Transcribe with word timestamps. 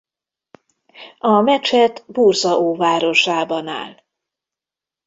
A 1.17 1.41
mecset 1.41 2.03
Bursa 2.07 2.57
óvárosában 2.59 3.67
áll. 3.67 4.01